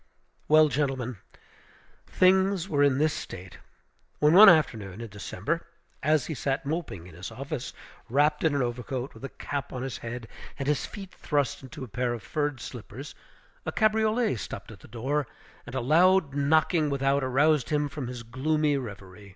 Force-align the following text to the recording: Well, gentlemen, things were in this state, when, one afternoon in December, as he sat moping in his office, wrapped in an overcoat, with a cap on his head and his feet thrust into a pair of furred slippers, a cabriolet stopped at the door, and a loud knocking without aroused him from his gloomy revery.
Well, 0.47 0.67
gentlemen, 0.67 1.17
things 2.07 2.67
were 2.67 2.81
in 2.81 2.97
this 2.97 3.13
state, 3.13 3.59
when, 4.17 4.33
one 4.33 4.49
afternoon 4.49 4.99
in 4.99 5.09
December, 5.09 5.67
as 6.01 6.25
he 6.25 6.33
sat 6.33 6.65
moping 6.65 7.05
in 7.05 7.13
his 7.13 7.29
office, 7.29 7.71
wrapped 8.09 8.43
in 8.43 8.55
an 8.55 8.63
overcoat, 8.63 9.13
with 9.13 9.23
a 9.23 9.29
cap 9.29 9.71
on 9.71 9.83
his 9.83 9.99
head 9.99 10.27
and 10.57 10.67
his 10.67 10.87
feet 10.87 11.11
thrust 11.13 11.61
into 11.61 11.83
a 11.83 11.87
pair 11.87 12.13
of 12.15 12.23
furred 12.23 12.59
slippers, 12.59 13.13
a 13.63 13.71
cabriolet 13.71 14.37
stopped 14.37 14.71
at 14.71 14.79
the 14.79 14.87
door, 14.87 15.27
and 15.67 15.75
a 15.75 15.81
loud 15.81 16.33
knocking 16.33 16.89
without 16.89 17.23
aroused 17.23 17.69
him 17.69 17.87
from 17.87 18.07
his 18.07 18.23
gloomy 18.23 18.77
revery. 18.77 19.29